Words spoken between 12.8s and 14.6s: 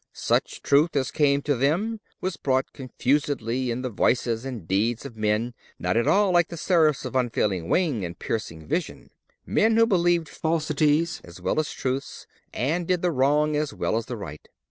did the wrong as well as the right.